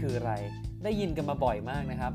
[0.00, 0.32] คืออะไร
[0.84, 2.12] ได้ยินกันมาบ่อยมากนะครับ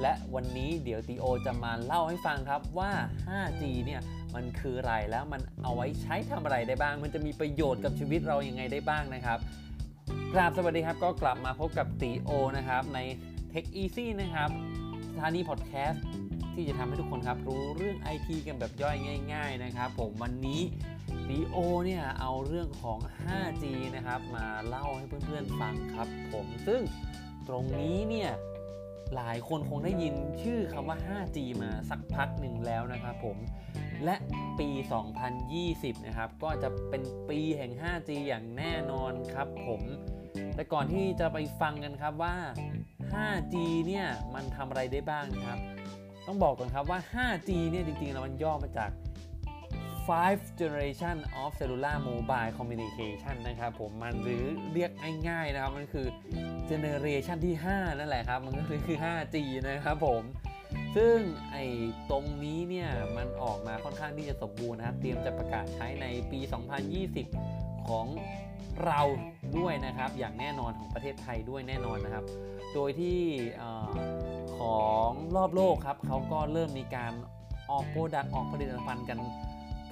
[0.00, 2.90] และวันนี้เดี๋ยวตีโอจะมาเล่าให้ฟังครับว่า
[3.26, 4.00] 5G เนี่ย
[4.34, 9.38] มันคืออะไรแล้วมันเอาไว้ใช้ทำอะไรได้บ้าง มันจะมีประโยชน์กับชีวิตเรายังไงได้บ้างนะครับ
[10.32, 12.98] กราบสวัสดีครับก็กลับมาพบกับตีโอนะครับใน
[13.52, 14.50] Tech Easy นะครับ
[15.14, 16.04] สถานีพอดแคสต์
[16.54, 18.96] ที่จะทำให้ทุกคนครับรู้เรื่อง IT กันแบบย่อย
[19.32, 20.60] ง่าย ๆนะครับ ผมวันนี้
[21.28, 23.64] ตีโอเนี่ยเอาเรื่องของ 5G
[23.96, 26.82] นะครับมาเล่าให้เพื่อนๆฟังครับ ผมซึ่ง
[27.48, 28.30] ตรงนี้เนี่ย
[29.16, 33.36] หลายคนคงได้ยินชื่อคำว่า 5G มาสักพักหนึ่งแล้วนะครับผม
[34.04, 34.16] และ
[34.58, 34.68] ปี
[35.38, 39.82] 2020 นะครับ ก็จะเป็นปีแห่ง 5G อย่างแน่นอนครับผม
[40.54, 42.36] แต่ก่อนที่จะไปฟังกันครับว่า
[43.12, 43.54] 5G
[43.86, 45.58] เนี่ยมันทำอะไรได้บ้างนะครับ
[46.26, 48.90] ต้องบอกก่อนครับว่า 5G เนี่ยจริงๆแล้วมันย่อมาจาก
[50.08, 54.90] 5 generation of cellular mobile communication นะครับผมมันหรือเรียก
[55.28, 56.06] ง่ายๆนะครับ มันคือ
[56.70, 59.36] generation ที่ 5 นั่นแหละครับ มันก็คือคือ 5G
[59.68, 60.22] นะครับผม
[60.96, 61.16] ซึ่ง
[61.52, 61.64] ไอ้
[62.10, 66.40] ตรงนี้เนี่ย มันออกมาค่อนข้างที่จะสมบูรณ์นะครับ เตรียมจะประกาศใช้ในปี
[67.14, 68.06] 2020 ของ
[68.84, 69.00] เรา
[69.58, 72.24] ด้วยนะครับ อย่างแน่นอนของประเทศไทยด้วยแน่นอนนะครับ
[72.74, 73.18] โดยที่
[74.58, 77.12] ของรอบโลกครับเขาก็เริ่มมีการ
[77.70, 79.18] ออก product ออกผลิตภัณฑ์กัน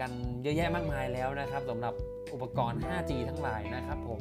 [0.01, 0.11] กัน
[0.43, 1.95] เยอะแยะมากมายแล้วนะครับสำหรับ
[2.33, 4.21] อุปกรณ์ 5G ทั้งหลายนะครับผม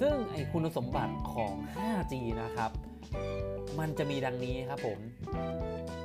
[0.00, 2.70] ซึ่งไอคุณสมบัติของ 5G นะครับ
[3.78, 4.98] มันจะมีดังนี้ครับผม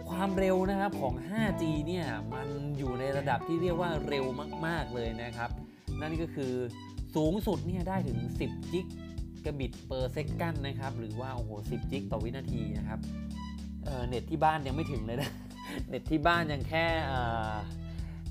[0.10, 4.26] ความเร็วนะครับของ 5G เนี่ยมันอยู่ในระดับที่เรียกว่าเร็ว
[4.68, 5.50] มาก ๆ เลยนะครับ
[6.02, 6.54] นั่นก็คือ
[7.16, 13.00] สูงสุดเนี่ยได้ถึง 10 gigabit per second นะครับ หรือว่าโอ้โห 10 จิกต่อวินาทีนะครับ
[13.84, 15.32] เน็ตที่บ้านยังไม่ถึงเลยนะ
[15.88, 17.14] เน็ตที่บ้านยังแค่อ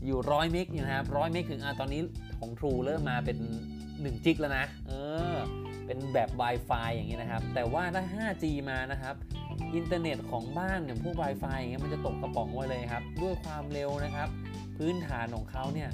[0.05, 2.01] อยู่ร้อย meg อยู่นะครับร้อย meg ถึงอตอนนี้
[2.39, 3.39] ของ True เริ่มมาเป็น
[3.83, 4.93] 1 จิกแล้วนะ เอ
[5.33, 5.35] อ
[5.87, 9.15] เป็นแบบ Wi-Fi อย่างนี้นะครับ แต่ว่าถ้า 5G มานะครับ
[9.75, 14.29] อินเทอร์เน็ตของบ้านอย่างพวก Wi-Fi อย่างเงี้ยมันจะตกกระป๋องไว้เลยครับ ด้วยความเร็วนะครับ
[14.77, 15.91] พื้นฐานของเขาเนี่ย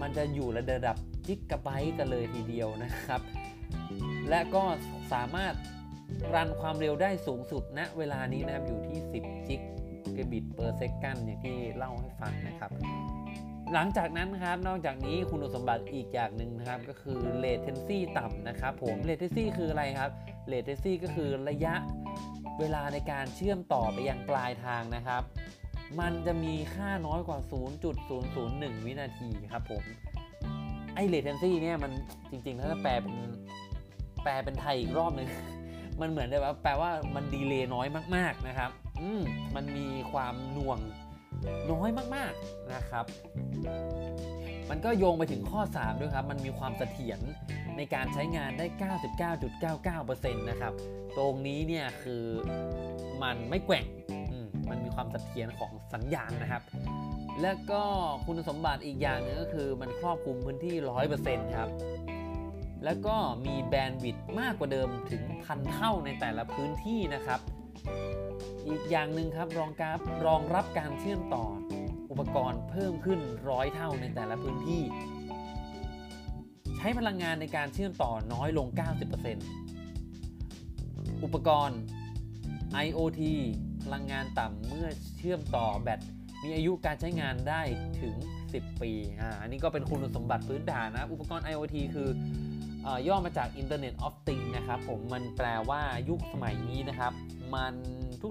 [0.00, 0.96] มันจะอยู่ระดับ
[1.26, 3.20] จิกกะไบต์กันเลยทีเดียวนะครับ
[4.30, 4.62] และก็
[5.12, 5.54] สามารถ
[6.34, 12.70] run ความเร็วได้สูงสุดณนะเวลานี้นะครับอยู่ที่ 10 gigabit per second อย่างที่เล่าให้ฟังนะครับ
[13.74, 20.10] หลังจากนั้นนะครับนอกจากนี้คุณสมบัติอีกอย่างหนึ่งนะครับ ก็คือ latency ต่ำนะครับผม latency คืออะไรครับ
[20.52, 21.74] latency ก็คือระยะ
[22.60, 25.22] เวลาในการเชื่อมต่อไปยังปลายทางนะครับ
[26.00, 27.38] มันจะมีค่าน้อยกว่า
[28.12, 29.84] 0.001 วินาทีครับผม
[30.94, 31.92] ไอ้ latency เนี่ยมัน
[32.30, 33.16] จริงๆ ถ้าแปลเป็น
[34.22, 35.28] แปลเป็นไทยอีกรอบนึง
[36.00, 37.86] มันเหมือนได้ว่าแปลว่ามันดีเลย์น้อย
[38.16, 39.22] มาก ๆ นะครับ อืม
[39.54, 40.78] มันมีความน่วง
[41.70, 43.04] น้อยมากๆนะครับ
[44.70, 47.20] มันก็โยงไปถึงข้อ 3 ด้วยครับ มันมีความเสถียร
[47.76, 48.66] ในการใช้งานได้
[50.02, 50.72] 99.99%นะครับ
[51.16, 52.24] ตรงนี้เนี่ยคือ
[53.22, 53.86] มันไม่แกว่ง
[54.70, 56.62] มันมีความเสถียรของสัญญาณนะครับ
[57.42, 57.82] และก็
[58.26, 60.74] คุณสมบัติอีกอย่างนึงก็คือมันครอบคลุมพื้นที่
[61.16, 61.68] 100%ครับ
[62.84, 63.16] แล้วก็
[63.46, 67.40] มีแบนด์วิดต์มากกว่าเดิมถึงพันเท่าในแต่ละพื้นที่นะครับ
[68.68, 71.44] อีกอย่างหนึ่งครับรองการรองรับการเชื่อมต่อ
[72.10, 73.20] อุปกรณ์เพิ่มขึ้น
[73.50, 74.82] ร้อยเท่าในแต่ละพื้นที่
[76.76, 78.66] ใช้พลังงานในการเชื่อมต่อน้อยลง
[79.56, 81.78] 90%อุปกรณ์
[82.84, 83.22] IoT
[83.84, 84.88] พลังงานต่ำเมื่อ
[85.18, 86.00] เชื่อมต่อแบต
[86.42, 87.62] มีอายุการใช้งานได้
[88.02, 88.14] ถึง
[88.48, 92.08] 10 ปีอ่าอันนี้ก็เป็นคุณสมบัติพื้นฐานนะ อุปกรณ์ IoT คือ
[93.08, 97.12] ย่อมาจาก Internet of Things นะครับผมมันแปลว่ายุคสมัยนี้นะครับ
[97.54, 97.74] มัน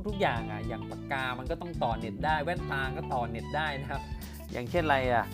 [0.08, 4.02] ทุกๆอย่างอะอย่างปากกา มันก็ต้องต่อเน็ตได้แว่นตาก็ต่อเน็ตได้นะครับ
[4.52, 5.26] อย่างเช่นอะไรอะ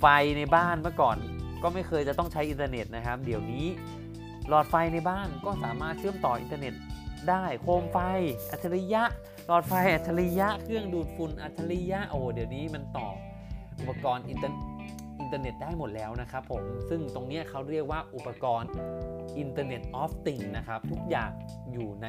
[0.00, 1.16] ไฟในบ้านเมื่อก่อน
[1.62, 3.66] ก็ไม่เคยจะต้องใช้อินเทอร์เน็ตนะครับ เดี๋ยวนี้
[4.48, 6.74] หลอดไฟในบ้านก็สามารถเชื่อมต่ออินเทอร์เน็ต
[7.28, 7.98] ได้โคมไฟ
[8.50, 9.02] อัจฉริยะ
[9.46, 13.08] หลอดไฟอัจฉริยะ เครื่องดูดฝุ่นอัจฉริยะโอ้เดี๋ยวนี้มันต่อ
[13.78, 14.54] อุปกรณ์อินเทอร์
[15.28, 18.70] นเทอร์เน็ตได้หมดแล้วนะครับผม ซึ่งตรงนี้เขาเรียกว่าอุปกรณ์
[19.42, 21.30] Internet of Things นะครับ ทุกอย่าง
[21.72, 22.06] อยู่ใน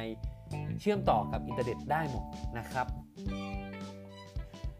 [0.80, 2.24] เชื่อมต่อกับอินเทอร์เน็ตได้หมด
[2.58, 2.86] นะครับ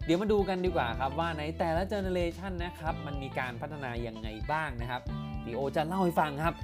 [0.04, 5.02] เดี๋ยวมาดูกันดีกว่าครับว่าในแต่ละเจเนเรชันนะครับ มันมีการพัฒนายังไงบ้างนะครับ
[5.46, 6.54] ดีโอจะเล่าให้ฟังครับ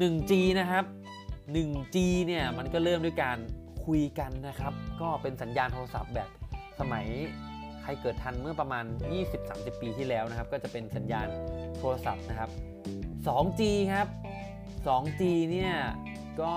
[0.00, 0.84] 1G นะครับ
[1.54, 1.96] 1G
[2.26, 3.38] เนี่ยมันก็เริ่มด้วยการ
[3.86, 6.28] คุยกันนะครับ ก็เป็นสัญญาณโทรศัพท์แบบ
[6.80, 7.06] สมัย
[7.82, 8.84] ใครเกิดทันเมื่อประมาณ
[9.32, 11.28] 20-30 ปีที่แล้วนะครับ ก็จะเป็นสัญญาณ
[11.78, 12.50] โทรศัพท์นะครับ
[13.26, 13.60] 2G
[13.92, 14.06] ครับ
[14.86, 15.74] 2G เนี่ย
[16.42, 16.56] ก็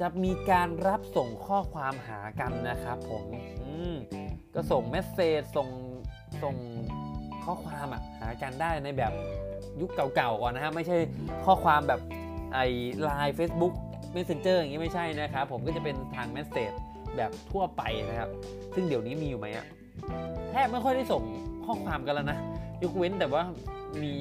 [0.00, 3.24] จะมีการรับส่งข้อความหากันนะครับผม
[4.54, 5.68] ก็ส่งเมสเซจส่ง
[6.42, 6.56] ส่ง
[7.44, 9.12] ข้อความอะหากันได้ในแบบ
[9.80, 10.96] ยุคเก่าๆก่อนนะฮะไม่ใช่
[11.46, 12.00] ข้อความแบบ
[12.54, 12.66] ไอ้
[13.02, 13.74] ไลน์เฟซบุ๊ก
[14.16, 16.76] Messenger อย่างนี้ไม่ใช่นะครับผมก็จะเป็นทาง Message
[17.16, 18.30] แบบทั่วไปนะครับ
[18.74, 19.66] ซึ่งเดี๋ยวนี้มีอยู่ไหมอะ
[20.50, 21.22] แทบไม่ค่อยได้ส่ง
[21.64, 22.38] ข้อความกันแล้วนะ
[22.82, 23.42] ยกเว้นแต่ว่า
[24.02, 24.14] มี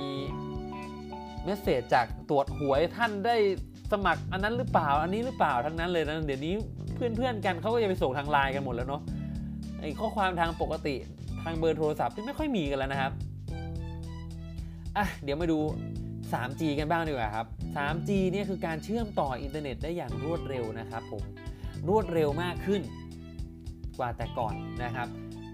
[1.44, 3.36] message จากตรวจหวยท่านได้
[3.92, 6.54] สมัครอันนั้นหรือเปล่าอันนี้หรือเปล่าทั้งนั้นเลยนะเดี๋ยวนี้
[6.96, 9.02] เพื่อนๆกันเขาก็จะไปส่งทางไลน์กันหมดแล้วเนาะ
[9.82, 10.96] ไอ้ข้อความทางปกติ
[11.44, 13.12] ทางเบอร์โทรศัพท์ที่ไม่ค่อยมีกันแล้วนะครับ
[14.98, 15.60] อะเดี๋ยวมาดู
[16.32, 21.24] 3G กันบ้างดีกว่าครับ 3G เนี่ยคือการเชื่อมต่ออินเทอร์เน็ตได้อย่างรวดเร็วนะครับผม
[21.88, 22.82] รวดเร็วมากขึ้น
[23.98, 24.54] กว่าแต่ก่อน
[24.84, 25.08] นะครับ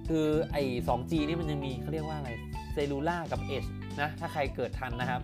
[0.09, 2.29] คือไอ้ 2G นี่มันยังมีเขาเรียกว่าอะไร
[2.73, 3.69] เซลูล่ากับ Edge
[4.01, 5.21] นะ ถ้าใครเกิดทันนะครับ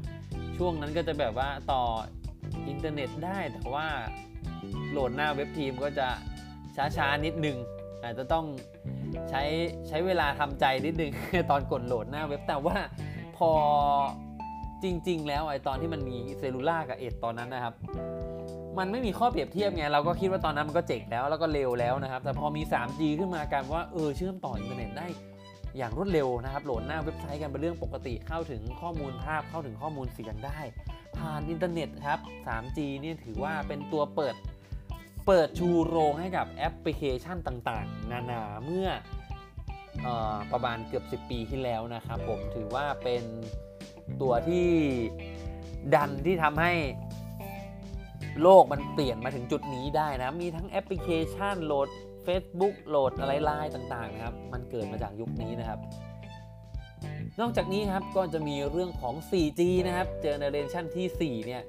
[0.57, 1.83] ช่วงนั้นก็จะแบบว่าต่อ
[2.67, 3.87] อินเทอร์เน็ตได้แต่ว่า
[4.91, 6.07] โหลดหน้าเว็บทีนึงก็จะ
[6.97, 7.57] ช้าๆ นิดนึง
[8.03, 8.45] อาจจะต้อง
[9.29, 9.43] ใช้
[9.87, 11.11] ใช้เวลาทำใจนิดนึง
[11.51, 12.77] ตอนกดโหลดหน้าเว็บแต่ว่า
[13.37, 13.51] พอ
[14.83, 17.73] จริง ๆ แล้วไอ้ตอนที่มันมี cellular กับ Edge ตอนนั้นนะครับ
[18.79, 25.07] มันไม่มีข้อเปรียบเทียบไงเราก็คิดว่าตอนนั้นมันก็เจ๋งแล้วแล้วก็เร็วแล้วนะครับ แต่พอมี 3G ขึ้นมากันว่าเออเชื่อมต่ออินเทอร์เน็ตได้
[25.77, 30.59] อย่างรวดเร็วนะครับ โหลดหน้าเว็บไซต์กันเป็นเรื่องปกติเข้าถึงข้อมูลภาพเข้าถึงข้อมูลเสียงได้
[31.17, 34.35] ผ่านอินเทอร์เน็ตครับ 3G นี่ถือว่าเป็นตัวเปิด
[35.27, 38.87] เปิดชูโรงให้กับแอปพลิเคชันต่างๆ นานาเมื่อ
[40.05, 43.23] ออประมาณเกือบ 10 ปีที่แล้วนะครับ ผมถือว่าเป็น
[44.21, 44.67] ตัวที่
[45.95, 46.73] ดันที่ทำให้
[48.41, 51.89] โลกมันเปลี่ยนมาถึงจุดนี้ได้นะ มีทั้งแอปพลิเคชันโหลด
[52.25, 55.79] Facebook โหลดอะไรไลน์ต่างๆนะครับ มันเกิดมาจากยุคนี้นะครับ
[57.39, 61.61] นอกจากนี้ครับก็จะมีเรื่องของ 4G นะครับ generation ที่ 4 เนี่ย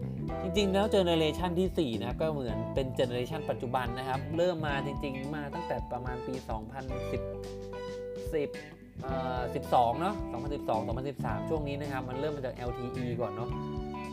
[0.43, 10.15] จริงๆ แล้ว generation ที่ 4 นะครับก็เหมือนเป็น generation ปัจจุบันนะครับ เริ่มมาจริงๆ มาตั้งแต่ประมาณปี 2010 10เอ่อ12 เนาะ
[10.57, 13.51] 2012 2013 ช่วงนี้นะครับ มันเริ่มมาจาก LTE ก่อนเนาะ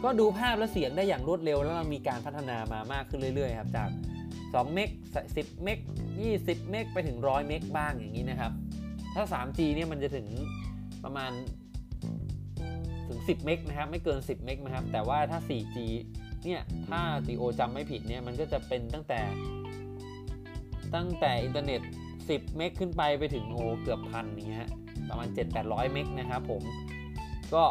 [0.03, 3.89] ก็ดูภาพและเสียงได้อย่างรวดเร็ว แล้วเรามีการพัฒนามามากขึ้นเรื่อยๆครับจาก
[4.31, 4.89] 2 meg
[5.27, 5.79] 10 meg
[6.23, 8.51] 20 meg ไปถึง 100 meg บ้างอย่างนี้นะครับ
[9.15, 10.27] ถ้า 3G เนี่ยมันจะถึง
[11.03, 11.31] ประมาณ
[13.07, 15.77] ถึง 10 meg นะครับ ไม่เกิน 10 meg นะครับ แต่ว่าถ้า 4G
[16.45, 19.19] เนี่ยถ้าตีโอจำไม่ผิดเนี่ยมันก็จะเป็นตั้งแต่
[20.95, 21.81] ตั้งแต่อินเทอร์เน็ต
[22.19, 24.69] 10 meg ขึ้นไปไปถึงโอเกือบพันอย่างเงี้ย
[25.09, 25.27] ประมาณ
[25.61, 26.61] 7-800 meg นะครับผม
[27.53, 27.63] ก็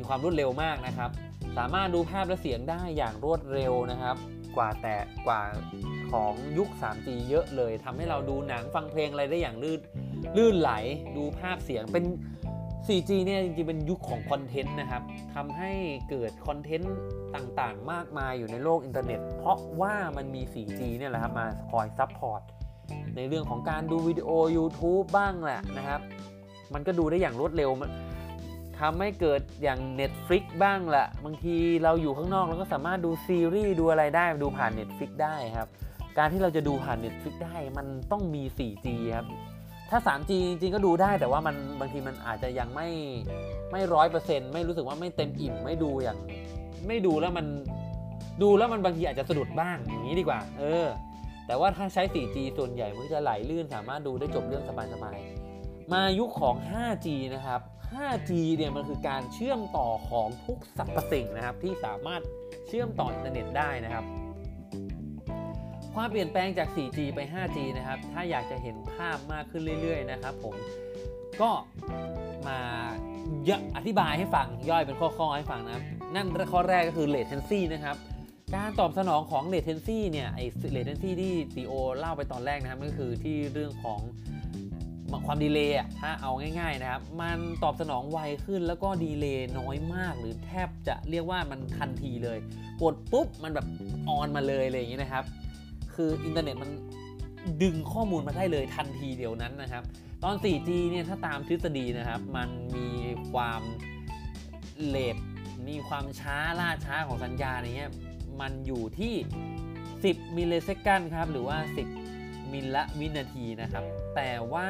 [0.00, 1.10] มีความรวดเร็วมากนะครับ
[1.58, 4.16] สามารถดูภาพและเสียงได้อย่างรวดเร็วนะครับ
[4.56, 5.42] กว่าแต่กว่า
[6.12, 9.80] ของยุค 3G เยอะเลยทำให้เราดูหนังฟังเพลงอะไรได้อย่างลื่น
[10.36, 10.72] ลื่นไหล
[11.16, 12.04] ดูภาพเสียงเป็น
[12.86, 15.02] 4G เนี่ยจริงๆเป็นยุคของ content นะครับ
[15.34, 15.72] ทำให้
[16.10, 16.94] เกิด content
[17.34, 22.42] ต่างๆ มากมายอยู่ในโลกอินเทอร์เน็ต เพราะว่ามันมี 4G เนี่ยแหละครับมาคอย support
[23.16, 26.00] ในเรื่องของการดูวิดีโอ YouTube บ้างแหละนะครับ
[26.74, 27.70] มันก็ดูได้อย่างรวดเร็ว
[28.80, 35.68] ทำให้เกิดอย่าง Netflix บ้างแหละบางทีเราอยู่ข้างนอกเราก็สามารถดูซีรีส์ดูอะไรได้ดูผ่าน Netflix ได้ครับ
[36.18, 38.86] การที่เราจะดูผ่าน Netflix ได้มันต้องมี 4G
[39.16, 39.26] ครับ
[39.90, 42.88] ถ้า 3G จริงๆก็ดูได้ แต่ว่ามันบางทีมันอาจจะยังไม่
[43.72, 46.18] ไม่ร้อยเปอร์เซ็นต์ไม่รู้สึกว่าไม่เต็มอิ่มไม่ดูอย่าง
[46.86, 47.46] ไม่ดูแล้วมัน
[48.42, 50.86] ดูแล้วมันบางทีอาจจะสะดุดบ้างอย่างนี้ดีกว่า เออ
[51.46, 57.60] แต่ว่าถ้าใช้ 4G ส่วนใหญ่มันจะไหลลื่นสามารถดูได้จบเรื่องสบายๆมายุคของ 5G นะครับ
[57.92, 62.22] 5G เนี่ยมันคือการเชื่อมต่อของทุกสรรพสิ่งนะครับ ที่สามารถ
[62.68, 64.04] เชื่อมต่ออินเทอร์เน็ตได้นะครับ
[65.94, 70.54] ความเปลี่ยนแปลงจาก 4G ไป 5G นะครับ ถ้าอยากจะเห็นภาพมากขึ้นเรื่อยๆ นะครับผม
[71.40, 71.50] ก็
[72.46, 72.58] มา
[73.76, 75.82] อธิบายให้ฟังย่อยเป็นข้อๆให้ฟังนะ
[76.14, 77.96] นั่นข้อแรกก็คือ latency นะครับ
[78.54, 80.44] การตอบสนองของ latency เนี่ยไอ้
[80.76, 84.00] latency ที่ตีโอเล่าไปตอนแรกนะครับก็คือที่เรื่องของ
[85.26, 92.38] ความ delay อะถ้าเอาง่าย ๆนะครับ มันตอบสนองไวขึ้นแล้วก็ delay น้อยมาก หรือแทบจะเรียกว่ามันทันทีเลย
[92.82, 93.66] กดปุ๊บมันแบบ
[94.08, 95.24] on มาเลยอะไรอย่างนี้นะครับ
[95.94, 96.70] คืออินเทอร์เน็ตมัน
[97.62, 99.82] ดึงข้อมูลมาได้เลยทันทีเดียวนั้นนะครับ
[100.22, 102.88] ตอน 4G เนี่ยถ้าตามทฤษฎีนะครับ มันมี
[103.32, 103.62] ความ
[104.86, 105.16] late
[105.68, 107.92] มีความช้าล่าช้าของสัญญาณอย่างเงี้ย
[108.40, 109.14] มันอยู่ที่
[109.76, 111.99] 10 มิลลิเซคันครับ หรือว่า 10
[112.52, 114.68] มิลละวินาทีนะครับ แต่ว่า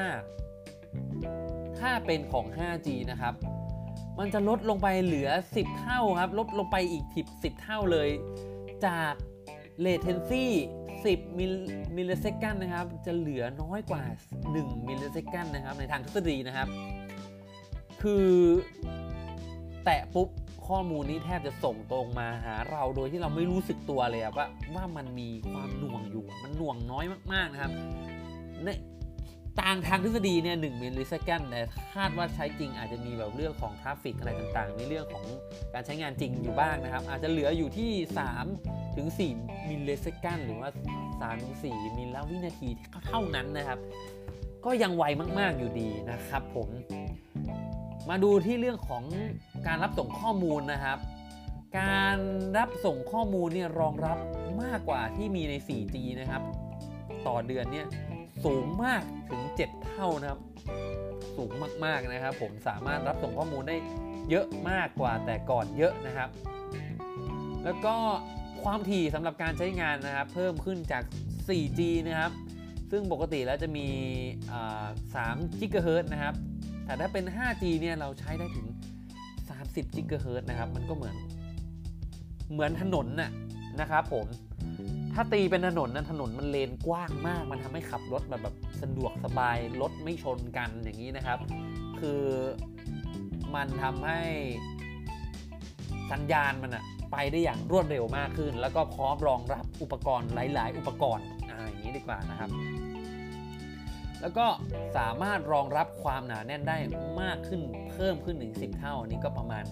[1.79, 3.35] ถ้าเป็นของ 5G นะครับ
[4.19, 8.09] มันจะลดลงไปเหลือ 10 เท่าครับ ลดลงไปอีก10 10เท่าเลย
[8.87, 9.15] จาก
[9.85, 10.45] latency
[10.95, 11.39] 10
[11.97, 14.03] มิลลิเซคันนะครับ จะเหลือน้อยกว่า
[14.45, 16.69] 1 มิลลิเซคันนะครับ ในทางทฤษฎีนะครับ
[18.03, 18.29] คือ
[19.85, 20.29] แตะปุ๊บ
[20.71, 27.73] ข้อมูลนี้แทบจะส่งตรงมาหาเราโดยที่เราไม่รู้สึกตัวเลยว่าว่ามันมีความหน่วงอยู่ มันหน่วงน้อยมากๆนะครับ
[28.65, 28.69] ใน
[29.61, 31.61] ต่างทางทฤษฎีเนี่ยหนึ่ง millisecond แต่
[31.95, 35.25] คาดว่าใช้จริงอาจจะมีแบบเรื่องของ traffic อะไรต่างๆ ในเรื่องของ
[35.75, 37.91] การใช้งานจริงอยู่บ้างนะครับ อาจจะเหลืออยู่ที่
[38.45, 39.09] 3ถึง
[39.39, 40.69] 4 millisecond หรือว่า
[41.07, 42.69] 3ถึง4มิลลิวินาที
[43.07, 43.79] เท่านั้นนะครับ
[44.65, 45.05] ก็ยังไว
[45.39, 46.69] มากๆอยู่ดีนะครับผม
[48.09, 49.05] มาดูที่เรื่องของ
[49.67, 50.99] การรับส่งข้อมูลนะครับ
[51.81, 52.17] การ
[52.59, 54.19] รับส่งข้อมูลเนี่ยรองรับ
[54.63, 56.43] มากกว่าที่มีใน 4G นะครับ
[57.27, 57.87] ต่อเดือนเนี่ย
[58.45, 60.41] สูงมากถึง 7 เท่านะครับ
[61.37, 61.53] สูง
[61.85, 63.77] มากๆนะครับ ผมสามารถรับส่งข้อมูลได้
[64.31, 66.29] เยอะมากกว่าแต่ก่อนเยอะนะครับ
[67.65, 67.97] แล้วก็
[68.65, 71.03] ความถี่สำหรับการใช้งานนะครับ เพิ่มขึ้นจาก
[71.47, 72.33] 4G นะครับ
[72.91, 73.87] ซึ่งปกติแล้วจะมี
[74.75, 76.35] 3 GHz นะครับ
[76.91, 78.67] แต่ถ้าเป็น 5G เนี่ยเราใช้ได้ถึง
[79.29, 81.17] 30 GHz นะครับ มันก็เหมือน
[82.53, 83.31] เหมือนถนนน่ะ
[83.81, 84.27] นะครับผม
[85.15, 91.39] ถ้าตีเป็นถนนนะถนนมันเลนกว้างมาก มันทำให้ขับรถแบบแบบสะดวกสบาย รถไม่ชนกันอย่างนี้นะครับ
[92.01, 92.23] คือ
[93.55, 94.21] มันทำให้
[96.13, 102.51] สัญญาณมันอะไปได้อย่างรวดเร็วมากขึ้น แล้วก็พร้อมรองรับอุปกรณ์หลาย ๆ อุปกรณ์อ่าอย่างนี้ดีกว่านะครับ
[104.21, 104.47] แล้วก็
[104.97, 106.77] สามารถรองรับความหนาแน่นได้
[107.23, 107.61] มากขึ้น
[107.93, 109.65] เพิ่มขึ้นถึง10 เท่า อันนี้ก็ประมาณ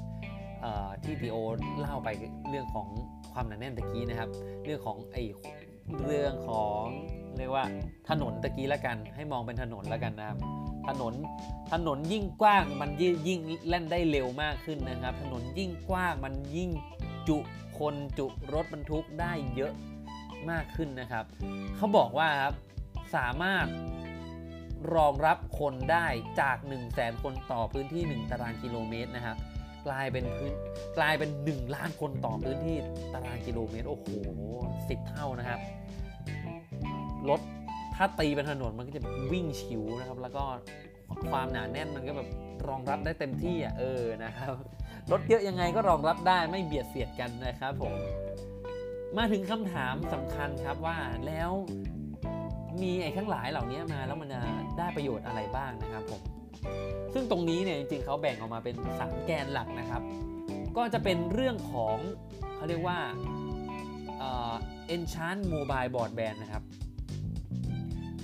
[1.04, 1.36] ที่ทีโอ
[1.80, 2.08] เล่าไป
[2.50, 2.86] เรื่องของ
[3.32, 4.30] ความหนาแน่นตะกี้นะครับ
[4.64, 5.16] เรื่องของไอ
[6.06, 6.82] เรื่องของ
[7.36, 7.64] เรียกว่า
[8.08, 10.38] ถนนตะกี้ละกัน ให้มองเป็นถนนละกันนะครับ
[10.88, 11.14] ถนน
[11.72, 16.70] ถนนยิ่งกว้างมันยิ่งเล่นได้เร็วมากขึ้นนะครับ ถนนยิ่งกว้างมันยิ่ง
[17.28, 17.38] จุ
[17.78, 19.72] คนจุรถบรรทุกได้เยอะ
[20.50, 21.24] มากขึ้นนะครับ
[21.76, 22.54] เขาบอกว่าครับ
[23.16, 23.66] สามารถ
[24.94, 26.06] รองรับคนได้
[26.40, 29.36] จาก 1 0 0 0 0แสนคนต่อพื้นที่ 1 ตารางกิโลเมตรนะครับ
[29.86, 30.52] กลายเป็นพื้น
[30.98, 32.76] กลายเป็น 1 ล้านคนต่อพื้นที่
[33.12, 34.08] ตารางกิโลเมตร โอ้โห
[34.88, 35.60] สิเท่านะครับ
[37.28, 37.40] รถ
[37.94, 40.44] ถ้าตีเป็นถนนมันก็จะวิ่งชิวนะครับ แล้วก็
[41.30, 42.28] ความหนาแน่นมันก็แบบ
[42.68, 44.52] รองรับได้เต็มที่อะเออนะครับ
[45.12, 47.94] รถเยอะยังไงก็รองรับได้ไม่เบียดเสียดกันนะครับผม
[49.16, 51.50] มาถึงคำถามสำคัญครับว่าแล้ว
[52.82, 54.40] มีไอ้ทั้งหลายเหล่านี้มาแล้วมันจะ
[54.78, 56.20] ได้ประโยชน์อะไรบ้างนะครับผม
[57.14, 60.02] ซึ่งตรงนี้เนี่ยจริงๆเขาแบ่งออกมาเป็น3แกนหลักนะครับ
[60.76, 61.96] ก็จะเป็นเรื่องของ
[62.54, 62.98] เขาเรียกว่า
[64.94, 66.62] Enhanced Mobile Broadband นะครับ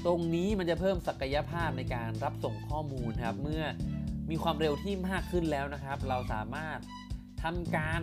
[0.07, 3.65] ตรงนี้มันจะเพิ่มศักยภาพในการรับส่งข้อมูลครับ เมื่อ
[4.31, 6.79] มีความเร็วที่มากขึ้นแล้วนะครับ เราสามารถ
[7.43, 8.03] ทำการ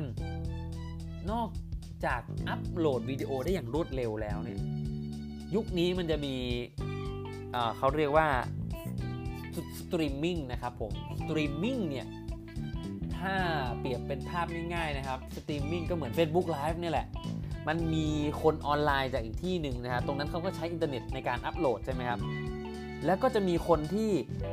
[1.31, 1.49] นอก
[2.05, 4.59] จากอัปโหลดวิดีโอได้อย่างรวดเร็วแล้วเนี่ย
[5.55, 6.35] ยุคนี้มันจะมี
[7.77, 8.27] เขาเรียกว่า
[9.79, 12.07] สตรีมมิ่งนะครับผมสตรีมมิ่งเนี่ย
[13.17, 13.33] ถ้า
[13.79, 17.07] เปรียบเป็นภาพง่ายๆนะครับสตรีมมิ่งก็เหมือน Facebook Live นี่ยแหละ
[17.67, 18.07] มันมี
[18.41, 22.19] คนออนไลน์จากอีกที่หนึ่งนะครับตรงนั้นเขาก็ใช้อินเทอร์เน็ตในการอัปโหลดใช่ไหมครับ
[23.05, 24.09] แล้วก็จะมีคนที่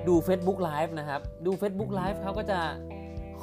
[0.09, 2.61] ดู Facebook Live นะครับ ดู Facebook Live เขาก็จะ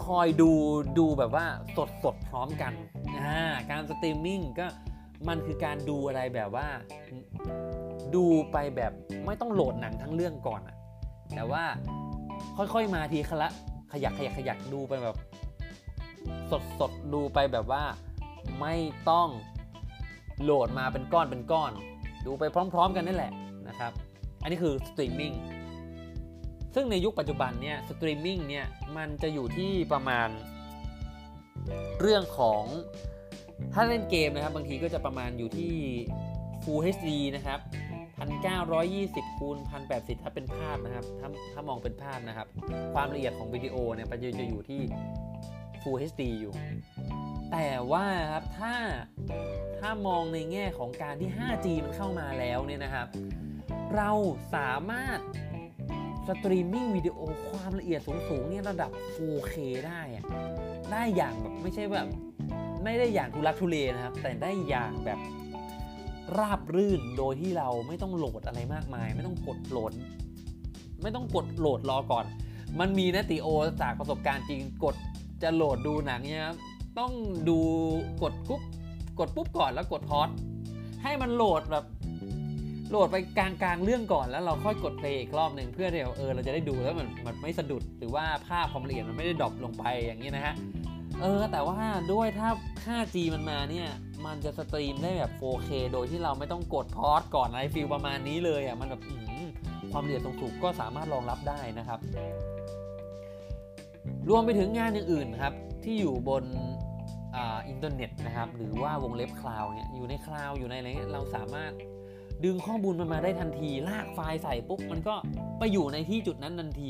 [0.05, 0.51] คอยดู
[0.99, 1.45] ดูแบบว่า
[1.77, 2.73] สดสดพร้อมกัน
[3.69, 4.67] การสตรีมมิ่งก็
[5.27, 6.67] มันคือการดูอะไรแบบว่า
[8.15, 8.91] ดูไปแบบ
[9.25, 10.75] ไม่ต้องโหลดหนังทั้งเรื่องก่อนอะ
[11.35, 11.63] แต่ว่า
[12.57, 13.49] ค่อยๆมาทีละ
[13.91, 15.17] ขยักขยักขยักดูไปแบบ
[16.51, 17.83] สดสดดูไปแบบว่า
[18.61, 18.75] ไม่
[19.09, 19.29] ต้อง
[20.43, 21.71] โหลดมาเป็นก้อนเป็นก้อน
[22.25, 22.43] ดูไป
[22.73, 23.31] พร้อม ๆ กันนั่นแหละ
[23.67, 23.91] นะครับ
[24.41, 25.33] อันนี้คือสตรีมมิ่ง
[26.75, 28.65] ซึ่งในยุคปัจจุบันเนี่ยสตรีมมิ่งเนี่ย
[28.97, 30.27] มันจะอยู่ที่ประมาณ
[32.01, 32.63] เรื่องของ
[33.73, 35.73] ถ้าเล่นเกมนะครับ บางทีก็จะประมาณอยู่ที่
[36.63, 37.59] Full HD นะครับ
[38.43, 39.57] 1920คูณ
[39.89, 42.47] 1080 ถ้าเป็นภาพนะครับ ถ้าถ้ามองเป็นภาพนะครับ
[42.93, 44.81] ความละเอียดของวิดีโอเนี่ยมันจะอยู่ที่
[45.81, 46.53] Full HD อยู่
[47.51, 48.75] แต่ว่าครับถ้า
[49.79, 53.07] ถ้ามองในแง่ของการที่ 5G มันเข้ามาแล้วเนี่ยนะครับ
[53.95, 54.11] เรา
[54.55, 55.19] สามารถ
[56.27, 57.17] สตรีมมิ่งวิดีโอ
[57.49, 59.55] ความละเอียดสูงๆเนี่ยระดับ 4K
[59.87, 60.01] ได้
[60.91, 62.07] ได้อย่างแบบไม่ใช่แบบ
[62.85, 65.19] ไม่ได้อย่างทุลักทุเลนะครับ แต่ได้อย่างแบบ
[66.37, 69.91] ราบรื่นโดยที่เราไม่ต้องโหลดอะไรมากมาย ไม่ต้องกดโหลด
[71.01, 72.25] ไม่ต้องกดโหลดรอก่อน
[72.79, 73.47] มันมีนะตีโอ
[73.81, 74.95] จากประสบการณ์จริงกด
[75.43, 76.47] จะโหลดดูหนังเนี่ย
[76.99, 77.11] ต้อง
[77.49, 77.59] ดู
[78.23, 78.61] กดปุ๊บ
[79.19, 80.29] กดปุ๊บก่อนแล้วกด pause
[81.03, 81.85] ให้มันโหลดแบบ
[82.89, 90.55] โหลดไปกลางกลางเรื่องก่อนแล้วเราค่อยกด play อีกรอบหนึ่งเพื่อเดี๋ยวเออเราจะได้ดูแล้วมันมันไม่สะดุดหรือว่าภาพความละเอียดมันไม่ได้ drop ลงไปอย่างนี้นะฮะ
[91.21, 91.79] เออแต่ว่า
[92.13, 92.49] ด้วยถ้า
[92.85, 93.87] 5G มันมาเนี่ย
[94.25, 99.01] มันจะ stream ได้แบบ 4K โดยที่เราไม่ต้องกด pause ก่อนอะไร feel ประมาณนี้เลยอะมันแบบ
[99.91, 101.99] ความละเอียดสูงๆก็สามารถรองรับได้นะครับ
[104.29, 105.53] รวมไปถึงงานอื่นๆครับ
[105.83, 106.43] ที่อยู่บน
[107.67, 111.71] อินเทอร์เน็ตนะครับ หรือว่าวงเล็บ cloud เนี่ยอยู่ใน cloud อยู่ในอะไรเงี้ยเราสามารถ
[112.43, 115.15] ดึงข้อมูลมันมาได้ทันที ลากไฟล์ใส่ปุ๊บ มันก็
[115.59, 116.89] ไปอยู่ในที่จุดนั้นทันที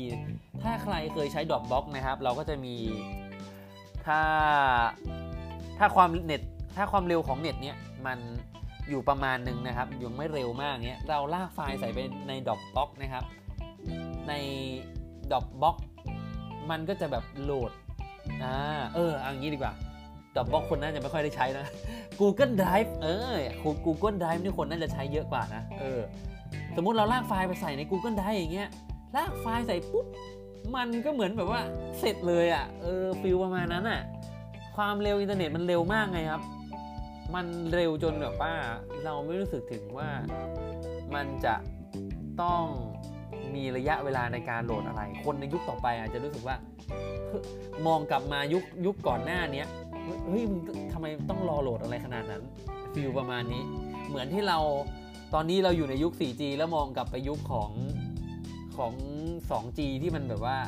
[0.62, 2.74] ถ้าใครเคยใช้ Dropbox นะครับ เราก็จะมี
[4.06, 4.20] ถ้า
[5.78, 6.42] ถ้าความเน็ต
[6.76, 8.18] ถ้าความเร็วของเน็ตเนี้ยมัน
[8.90, 11.98] อยู่ประมาณหนึ่งนะครับยังไม่เร็วมากเนี้ยเราลากไฟล์ใส่ไป
[12.28, 13.24] ใน Dropbox นะครับ
[14.28, 14.32] ใน
[15.30, 15.76] Dropbox
[16.70, 17.72] มันก็จะแบบโหลด
[18.42, 18.56] อ่า
[18.94, 19.74] เออเอางนี้ดีกว่า
[20.34, 21.66] Dropbox คนน่าจะไม่ค่อยได้ใช้นะ
[22.20, 23.34] Google Drive เออ
[23.84, 26.00] Google Drive นี่คนน่าจะใช้เยอะกว่านะเออ
[26.76, 28.68] สมมุติเราลากไฟล์ไปใส่ใน Google Drive อย่างเงี้ย
[29.16, 30.06] ลากไฟล์ใส่ปุ๊บ
[30.74, 31.60] มันก็เหมือนแบบว่า
[31.98, 34.00] เสร็จเลยอะเออ feel ประมาณนั้นอะ
[34.76, 36.42] ความเร็วอินเทอร์เน็ตมันเร็วมากไงครับ
[37.34, 38.52] มันเร็วจนแบบว่า
[39.04, 40.08] เราไม่รู้สึกถึงว่า
[41.14, 41.54] มันจะ
[42.42, 42.62] ต้อง
[43.54, 46.56] มีระยะเวลาในการโหลดอะไร คนในยุคต่อไปอาจจะรู้สึกว่า
[47.86, 49.64] มองกลับมายุคยุคก่อนหน้านี้
[50.26, 50.60] เฮ้ยมึง
[50.92, 52.42] ทำไมต้องรอโหลดอะไรขนาดนั้น
[52.94, 53.62] feel ประมาณนี้
[54.08, 54.58] เหมือนที่เรา
[55.34, 57.70] ตอนนี้เราอยู่ในยุค 4G แล้วมองกลับไปยุคของ
[58.78, 58.94] ของ
[59.50, 60.58] 2G ที่มันแบบว่า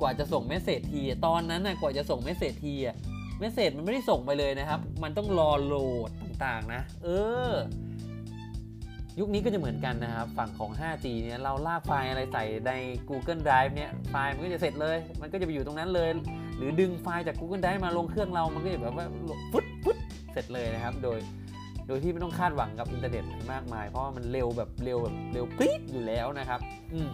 [0.00, 2.96] กว่าจะส่ง message ทีตอนนั้นนะกว่าจะส่ง message ทีอะ
[3.38, 5.74] message มันไม่ได้ส่งไปเลยนะครับ มันต้องรอโหล
[6.08, 7.08] ดต่างๆนะ เอ
[7.50, 7.52] อ
[9.18, 12.72] ยุคนี้ก็จะเหมือนกันนะครับ ฝั่งของ 5G เนี่ยเราลากไฟล์อะไรใส่ใน
[13.08, 16.08] Google Drive เนี่ยไฟล์มันก็จะเสร็จเลย มันก็จะไปอยู่ตรงนั้นเลย
[16.56, 19.06] หรือดึงไฟล์จาก Google Drive มาลงเครื่องเรามันก็จะแบบว่า
[19.52, 19.98] ฟึดฟึด
[20.32, 21.18] เสร็จเลยนะครับ โดย
[21.90, 26.60] โดยที่ไม่ต้องคาดหวังกับอินเทอร์เน็ตมากมาย เพราะว่ามันเร็วแบบเร็วแบบเร็วปรี๊ดอยู่แล้วนะครับ
[26.92, 27.10] อืม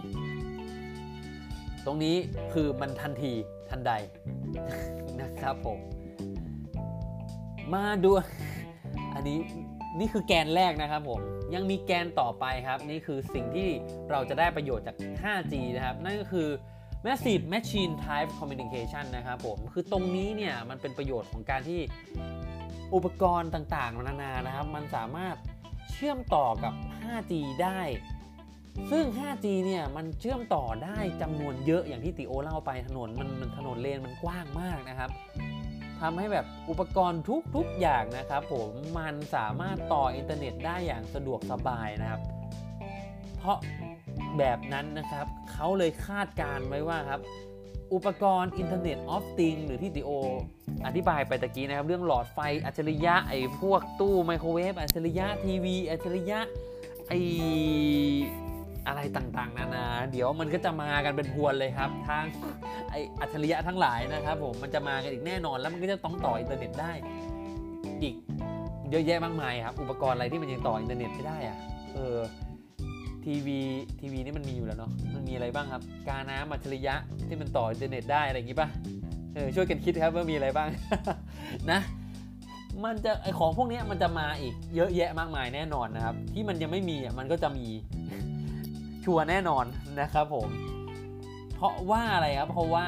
[1.85, 2.15] ตรงนี้
[2.53, 3.33] คือมันทันที
[3.69, 3.91] ทันใด
[5.21, 5.79] นะครับผม
[7.73, 8.09] มาดู
[9.15, 9.39] อันนี้
[9.99, 11.19] นี่คือแกนแรกนะครับผม
[11.55, 13.69] ยังมีแกนต่อไปครับ นี่คือสิ่งที่
[14.11, 16.47] เราจะได้ประโยชน์จาก 5G นะครับ นั่นก็คือ
[17.05, 21.79] Massive Machine Type Communication นะครับผม คือตรงนี้เนี่ย มันเป็นประโยชน์ของการที่
[22.95, 25.35] อุปกรณ์ต่างๆนานานะครับ มันสามารถ
[25.91, 27.81] เชื่อมต่อกับ 5G ได้
[28.91, 35.09] ซึ่ง 5G เนี่ยมันเชื่อมต่อได้จำนวนเยอะอย่างที่ติโอเล่าไปถนนมันมันถนนเลนมันกว้างมากนะครับ
[36.01, 37.21] ทำให้แบบอุปกรณ์
[37.55, 42.21] ทุกๆอย่างนะครับ ผมมันสามารถต่ออินเทอร์เน็ตได้อย่างสะดวกสบายนะครับ
[43.37, 43.57] เพราะ
[44.37, 47.21] แบบนั้นนะครับเขาเลยคาดการณ์ไว้ว่าครับ
[47.93, 50.11] อุปกรณ์ Internet of Things หรือที่ทีโอ
[50.87, 56.39] อธิบายไปตะกี้นะครับ เรื่องหลอดไฟอัจฉริยะไอ้พวกตู้ไมโครเวฟอัจฉริยะทีวีอัจฉริยะ
[57.07, 57.19] ไอ้
[58.87, 62.23] อะไรต่างๆ นานา เดี๋ยวมันก็จะมากันเป็นพรวนเลยครับ ทาง
[62.91, 66.91] ไอ้อัจฉริยะทั้งหลายนะครับผมมันจะมากันอีกแน่นอนแล้วมันก็จะต้องต่ออินเทอร์เน็ตได้
[68.03, 68.15] อีก
[68.91, 71.57] เยอะแยะมากมายครับ อุปกรณ์อะไรที่มันยังต่ออินเทอร์เน็ตไม่ได้อะ
[71.93, 72.17] เออ
[73.27, 73.59] ทีวี
[73.99, 76.95] ทีวีนี่มันมีอยู่แล้วเนาะมันมีอะไรบ้างครับ กาน้ำอัจฉริยะ
[77.27, 78.69] ที่มันต่ออินเทอร์เน็ตได้อะไรอย่างงี้ป่ะ
[79.33, 80.67] เออช่วยกันคิดครับว่ามีอะไรบ้าง
[81.71, 81.79] นะ
[82.85, 87.67] มันจะไอ้ของพวกนี้มันจะมาอีกเยอะแยะมากมายแน่นอนนะครับ ที่มันยังไม่มีอะมันก็จะมี
[89.03, 89.65] ชัวร์แน่นอน
[90.01, 90.47] นะครับผม
[91.55, 92.85] เพราะว่าอะไรครับ เพราะว่า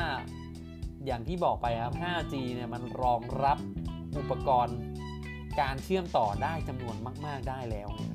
[1.06, 3.58] อย่างที่บอกไปครับ 5G เนี่ยมันรองรับ
[4.17, 4.78] อุปกรณ์
[5.62, 8.13] การเชื่อมต่อได้จำนวนมาก ๆได้แล้วเนี่ย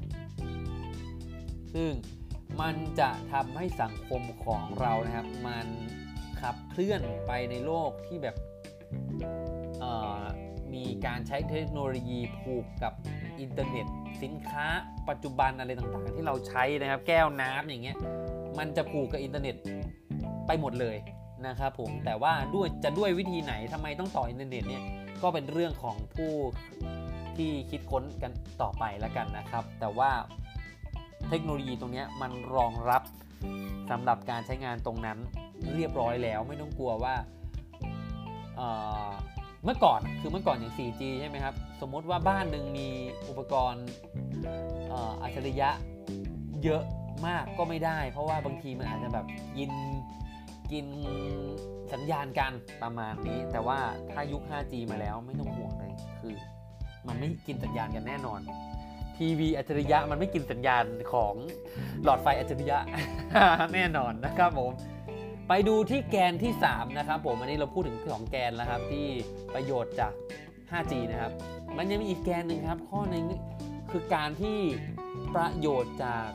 [1.75, 1.91] ซึ่ง
[2.61, 5.67] มันจะทำให้สังคมของเรานะครับ มัน
[6.41, 8.37] ขับเคลื่อนไปในโลกที่แบบ
[10.75, 12.93] มีการใช้เทคโนโลยีผูกกับ
[13.41, 13.87] อินเทอร์เน็ต
[14.23, 14.67] สินค้า
[15.09, 17.97] ปัจจุบันอะไรต่างๆ ที่เราใช้นะครับ แก้วน้ำอย่างเงี้ย
[18.59, 19.57] มันจะผูกกับอินเทอร์เน็ต
[20.47, 20.97] ไปหมดเลย
[21.47, 24.83] นะครับผมแต่ว่าด้วยจะด้วยวิธีไหนทำไมต้องต่ออินเทอร์เน็ตเนี่ย
[25.23, 26.33] ก็เป็นเรื่องของผู้
[27.37, 28.33] ที่คิดค้นกัน
[28.63, 30.11] ต่อไปแล้วกันนะครับ แต่ว่า
[31.29, 33.03] เทคโนโลยีตรงนี้มันรองรับ
[33.91, 35.19] สำหรับการใช้งานตรงนั้น
[35.75, 37.15] เรียบร้อยแล้วไม่ต้องกลัวว่า
[39.65, 42.89] เมื่อก่อนคือเมื่อก่อนอย่าง 4G ใช่ไหมครับ สมมติว่าบ้านหนึ่งมี
[43.29, 43.87] อุปกรณ์
[45.23, 45.71] อัจฉริยะ
[46.65, 46.83] เยอะ
[47.27, 49.27] มากก็ไม่ได้ เพราะว่าบางทีมันอาจจะแบบ
[49.59, 49.71] กิน
[50.73, 50.87] กิน
[51.93, 53.79] สัญญาณกันประมาณนี้ แต่ว่า
[54.13, 56.35] ถ้ายุค 5G มาแล้วไม่ต้องห่วงเลยคือ
[57.07, 58.41] มันไม่กินสัญญาณกันแน่นอน
[59.17, 61.35] ทีวีอัจฉริยะมันไม่กินสัญญาณของ
[62.05, 62.79] หลอดไฟอัจฉริยะ
[63.75, 64.73] แน่นอนนะครับผม
[65.49, 69.07] ไปดูที่แกนที่ 3 นะครับผมอันนี้เราพูดถึงสองแกนแล้วครับ ที่
[69.55, 70.13] ประโยชน์จาก
[70.73, 71.33] 5G นะครับ
[71.77, 73.25] มันยังมีอีกแกนหนึ่งครับ ข้อนึง
[73.91, 74.59] คือการที่
[75.35, 76.27] ประโยชน์จาก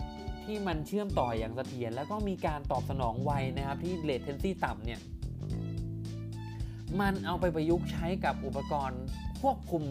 [0.45, 4.99] ที่มันเชื่อมต่ออย่างเสถียรแล้วก็มีการตอบสนองไวนะครับที่เลทเทนซี่ต่ำเนี่ย
[6.99, 9.01] มันเอาไปประยุกต์ใช้กับอุปกรณ์
[9.41, 9.83] ควบคุม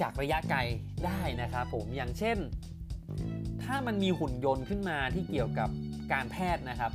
[0.00, 0.60] จากระยะไกล
[1.06, 2.38] ได้นะครับผมอย่างเช่น
[3.62, 5.68] ถ้ามันมีหุ่นยนต์ขึ้นมาที่เกี่ยวกับ
[6.12, 6.92] การแพทย์นะครับ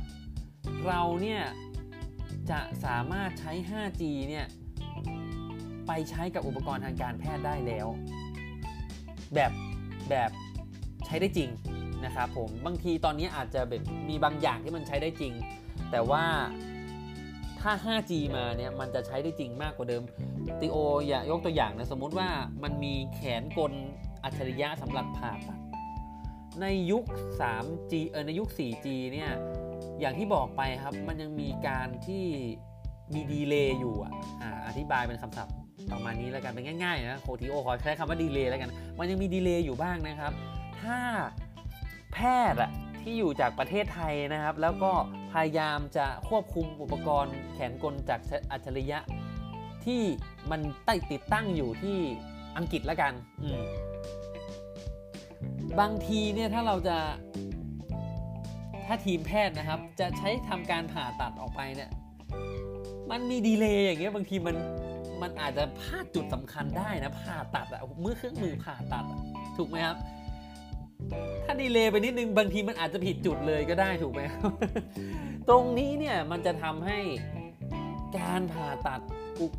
[0.86, 1.42] เราเนี่ย
[2.50, 4.46] จะสามารถใช้ 5G เนี่ย
[5.86, 7.86] ไปใช้กับอุปกรณ์ทางการแพทย์ได้แล้ว
[9.34, 9.52] แบบ
[10.10, 10.30] แบบ
[11.08, 11.50] ชช้ได้จริง
[12.04, 15.32] นะครับผมบางทีตอนนี้อาจจะแบบมีบางอย่างที่มันใช้ได้จริง
[15.90, 16.24] แต่ว่า
[17.62, 20.02] ถ้า 5G มาเนี่ยมันจะใช้ได้จริงมากกว่าเดิม
[20.60, 20.76] ติโอ
[21.08, 22.28] อย่ายกตัวอย่างนะสมมุติว่า
[22.62, 23.72] มันมีแขนกล
[24.24, 25.60] อัจฉริยะสำหรับผ่าตัด
[26.60, 27.04] ในยุค
[27.40, 29.30] 3G เออในยุค 4G เนี่ย
[30.00, 32.24] อย่างที่บอกไปครับมันยังมีการที่
[33.14, 34.12] มี delay อยู่อะ
[34.66, 35.54] อธิบายเป็นคำศัพท์
[35.92, 40.32] ประมาณนี้แล้วกันเป็นง่ายๆนะโคทีโอขอใช้คำว่า delay แล้วกัน มันยังมี delay อยู่บ้างนะครับ
[40.80, 40.98] ถ้า
[42.12, 42.18] แพ
[42.52, 42.70] ทย์อะ
[43.02, 44.92] ที่อยู่จากประเทศไทยนะครับ แล้วก็
[45.32, 48.98] พยายามจะควบคุมอุปกรณ์แขนกลจากอัจฉริยะ
[49.84, 50.02] ที่
[50.50, 51.98] มันต้ติดตั้งอยู่ที่
[52.56, 53.12] อังกฤษแล้วกัน
[55.80, 56.96] บางทีเนี่ยถ้าเราจะ
[58.86, 61.90] ถ้าทีมแพทย์นะครับ จะใช้ทำการผ่าตัดออกไปเนี่ย
[63.10, 64.56] มันมีดีเลย์อย่างเงี้ยบางทีมัน
[65.22, 69.04] มันอาจจะพลาดจุดสำคัญได้นะผ่าตัดอะเมื่อเครื่องมือผ่าตัด
[69.56, 69.96] ถูกไหมครับ
[71.44, 74.22] ถ้าดีเลย์ไปนิดนึงบางทีมันอาจจะผิดจุดเลยก็ได้ถูกไหม
[75.48, 76.98] ตรงนี้เนี่ยมันจะทำให้
[78.18, 79.00] การผ่าตัด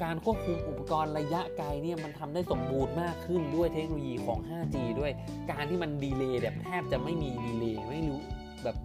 [0.04, 5.12] การควบคุมอุปกรณ์ระยะไกลเนี่ยมันทำได้สมบูรณ์มากขึ้นด้วยเทคโนโลยีของ 5G ด้วย
[5.52, 8.20] การที่มัน delay แบบแทบจะไม่มี delay ไม่รู้
[8.64, 8.76] แบบ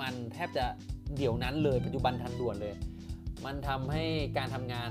[0.00, 0.64] มันแทบจะ
[1.16, 2.74] เดี๋ยวนั้นเลยปัจจุบันทันด่วนเลย
[3.44, 4.04] มันทำให้
[4.36, 4.90] การทำงาน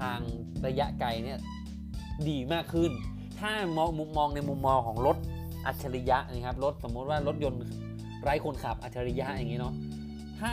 [0.00, 0.20] ทาง
[0.66, 1.38] ระยะไกลเนี่ย
[2.28, 2.90] ดีมากขึ้น
[3.40, 5.16] ถ้ามองมุมมองในมุมมองของรถ
[5.66, 7.60] อัจฉริยะนะครับรถสมมติว่ารถยนต์
[8.22, 9.74] ไร้คนขับอัจฉริยะอย่างนี้เนาะ
[10.40, 10.50] ถ้า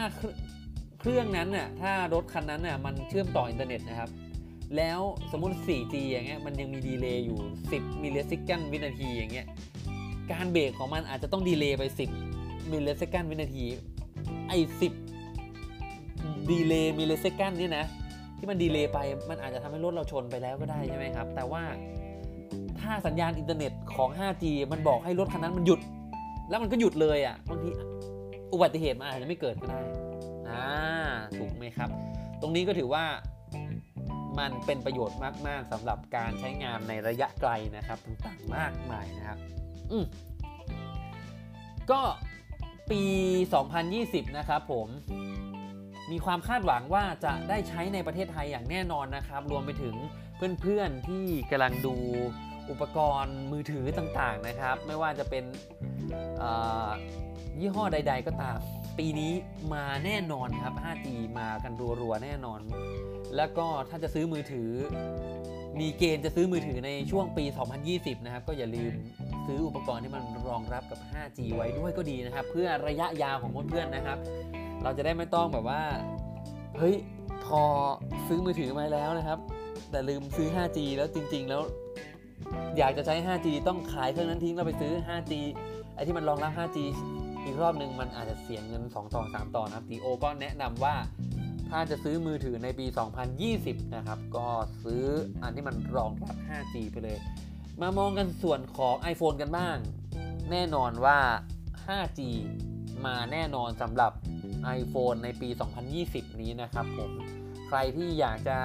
[0.99, 4.10] เครื่องนั้นน่ะถ้ารถคันนั้นน่ะมันเชื่อมต่ออินเทอร์เน็ตนะครับ
[4.78, 4.99] แล้ว
[5.32, 7.38] สมมุติ 4G อย่างเงี้ยมันยังมี delay อยู่
[7.71, 9.47] 10 millisecond วินาทีอย่างเงี้ย
[10.32, 11.84] การเบรกของมันอาจจะต้อง delay ไป
[12.28, 13.65] 10 millisecond วินาที
[14.47, 14.58] ไอ้
[15.34, 17.86] 10 delay millisecond นี่นะ
[18.38, 18.99] ที่มัน delay ไป
[19.30, 21.63] มันอาจจะทำให้รถเราชนไปแล้วก็ได้ใช่ไหมครับ แต่ว่า
[22.84, 25.80] ถ้าสัญญาณอินเทอร์เน็ตของ 5G มันบอกให้รถคันนั้นมันหยุด
[26.50, 27.69] แล้วมันก็หยุดเลยอะบางที
[28.54, 29.80] อุบัติเหตุมันอาจจะไม่เกิดก็ได้
[30.50, 30.65] อ่า
[31.38, 31.89] ถูกไหมครับ
[32.41, 33.06] ตรงนี้ก็ถือว่า
[34.39, 39.38] มันเป็นประโยชน์มาก ๆสำหรับการใช้งานในระยะไกลนะครับต่างๆมากมายนะครับ
[39.91, 40.06] อืม
[41.91, 42.02] ก็
[42.91, 43.04] ปี
[43.69, 44.88] 2020 นะครับผม
[46.12, 49.96] มีความคาดหวังว่าจะได้ใช้ในประเทศไทยอย่างแน่นอนนะครับ รวมไปถึง
[50.62, 51.96] เพื่อนๆที่กำลังดู
[52.71, 55.43] อุปกรณ์มือถือต่างๆนะครับ ไม่ว่าจะเป็น
[57.60, 58.60] ยี่ห้อใด ๆ ก็ตาม
[58.99, 59.34] ปีนี้
[59.73, 61.08] มาแน่นอนครับ 5G
[61.39, 62.60] มากันรัวๆแน่นอน
[63.36, 64.69] แล้วก็ถ้าจะซื้อมือถือ
[65.80, 67.45] มีเกณฑ์จะซื้อมือถือในช่วงปี
[67.86, 68.91] 2020 นะครับ ก็อย่าลืม
[69.47, 74.17] ซื้ออุปกรณ์ที่มันรองรับกับ 5G ไว้ด้วยก็ดีนะครับ เพื่อระยะยาวของเพื่อนๆนะครับ
[74.84, 75.82] เราจะได้ไม่ต้องแบบว่า
[76.78, 76.95] เฮ้ย
[77.45, 77.62] พอ
[78.28, 79.39] ซื้อมือถือมาแล้วนะครับ
[79.91, 81.62] แต่ลืมซื้อ 5G แล้วจริง ๆ แล้ว
[82.77, 85.34] อยากจะใช้ 5G ต้องขายเครื่องนั้นทิ้งแล้วไปซื้อ 5G
[85.95, 86.77] ไอ้ที่มันรองรับ 5G
[87.43, 90.95] อีกรอบหนึ่งมันอาจจะเสียเงิน 2 ต่อ 3 ต่อนะครับทีโอก็แนะนำว่า
[91.69, 92.86] ถ้าจะซื้อมือถือในปี
[93.39, 94.47] 2020 นะครับ ก็
[94.84, 95.03] ซื้อ
[95.41, 97.17] อันที่มันรองรับ 5G ไปเลย
[97.82, 99.77] มามองกันส่วนของ iPhone กันบ้าง
[100.51, 101.19] แน่นอนว่า
[101.86, 102.19] 5G
[103.06, 104.12] มาแน่นอนสำหรับ
[104.79, 105.49] iPhone ในปี
[105.95, 107.12] 2020 นี้นะครับผม
[107.67, 108.58] ใครที่อยากจะ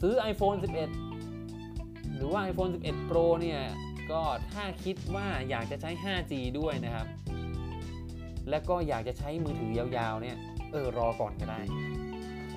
[0.00, 1.05] ซื้อ iPhone 11
[2.16, 3.60] หรือว่า iPhone 11 Pro เนี่ย
[4.10, 7.06] ก็ถ้าคิดว่าอยากจะใช้ 5G ด้วยนะครับ
[8.50, 10.36] แล้วก็อยากจะใช้มือถือยาวๆ เนี่ย
[10.72, 11.60] เออรอก่อนก็ได้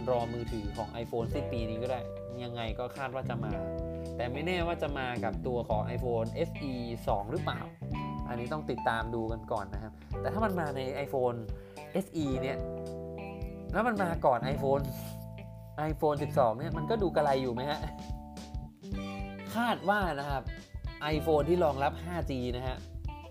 [0.09, 1.99] รอมือถือของ iPhone สิ้นปีนี้ก็ได้
[2.43, 3.53] ยังไงก็คาดว่าจะมา
[4.17, 6.73] แต่ไม่แน่ว่าจะมากับตัวของ iPhone SE
[7.05, 7.61] 2 หรือเปล่า
[8.27, 11.37] อันนี้ต้องติดตามดูกันก่อนนะครับ แต่ถ้ามันมาใน iPhone
[12.05, 12.57] SE เนี่ย
[13.73, 14.83] แล้วมันมาก่อน iPhone
[15.91, 17.79] iPhone 12 เนี่ยมันก็ดูกระไรอยู่ไหมฮะ
[19.55, 20.43] คาดว่านะครับ
[21.15, 22.77] iPhone ที่รองรับ 5G นะฮะ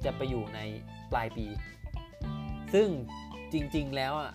[0.04, 0.60] จะไปอยู่ใน
[1.12, 1.46] ปลายปี
[2.74, 2.88] ซึ่ง
[3.52, 4.32] จริง ๆ แล้วอะ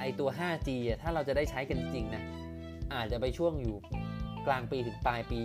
[0.00, 2.22] ไอตัว 5G อะถ้าเราจะได้ใช้กันจริงนะ
[2.94, 3.76] อาจจะไปช่วงอยู่
[4.46, 5.40] กลางปีถึงปลายปี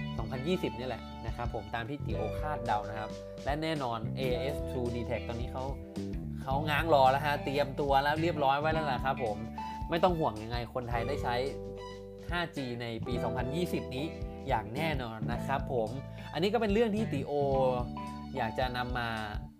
[0.00, 3.10] 2020 นี่แหละนะครับผมตามที่ติโอคาดเดานะครับ
[3.44, 5.64] และแน่นอน AS True d t e c ตอนนี้เขา
[6.42, 9.36] เขาง้างรอแล้วฮะ เตรียมตัวแล้วเรียบร้อยไว้แล้วล่ะครับผม
[9.90, 11.34] ไม่ต้องห่วงยังไงคนไทยได้ใช้
[12.30, 13.14] 5G ในปี
[13.54, 14.06] 2020 นี้
[14.48, 15.90] อย่างแน่นอนนะครับผม
[16.32, 17.32] อันนี้ก็เป็นเรื่องที่ติโอ
[18.36, 19.08] อยากจะนำมา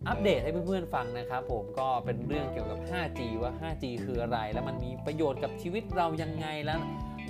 [0.08, 6.80] อัปเดตให้เพื่อนๆฟังนะครับผมก็เป็นเรื่องเกี่ยวกับ 5G ว่า 5G คืออะไร แล้วมันมีประโยชน์กับชีวิตเรายังไงแล้ว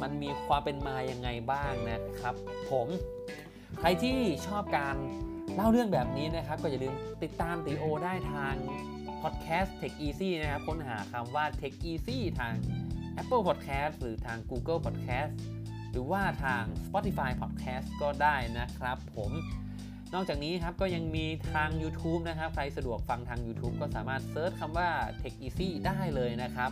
[0.02, 2.34] มันมีความเป็นมายังไงบ้างนะครับ
[2.70, 2.88] ผม
[3.78, 4.96] ใครที่ชอบการ
[5.54, 8.54] เล่าเรื่องแบบนี้นะครับ ก็อย่าลืมติดตามตีโอได้ทาง
[9.22, 12.54] Podcast Tech Easy นะครับ ค้นหาคำว่า Tech Easy ทาง
[13.20, 15.32] Apple Podcast หรือทาง Google Podcast
[15.96, 19.32] รือว่าทาง Spotify Podcast ก็ได้นะครับผม
[20.14, 24.88] นอกจากนี้ครับก็ยังมีทาง YouTube นะครับ ใครสะดวกฟังทาง YouTube ก็สามารถเซิร์ชคำว่า
[25.20, 26.70] Tech Easy ได้เลยนะครับ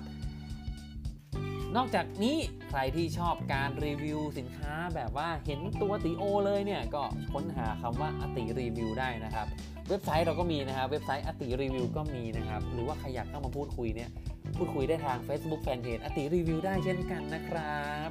[1.77, 2.37] นอกจากนี้
[2.69, 9.47] ใครที่ชอบการรีวิวสินค้าแบบว่าเห็นตัวติโอเลยเนี่ย ก็ค้นหาคำว่าอติรีวิวได้นะครับ
[9.89, 14.11] เว็บไซต์เราก็มีนะครับ เว็บไซต์อติรีวิวก็มีนะครับ หรือว่าใครอยากเข้ามาพูดคุยเนี่ย
[14.57, 18.11] พูดคุยได้ทาง Facebook Fanpage อติรีวิวได้เช่นกันนะครับ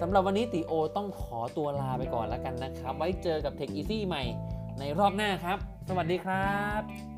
[0.00, 4.22] สำหรับวันนี้ติโอต้องขอตัวลาไปก่อนแล้วกันนะครับ ไว้เจอกับ Tech Easy ใหม่
[4.78, 5.58] ในรอบหน้าครับ
[5.88, 7.11] สวัสดีครับ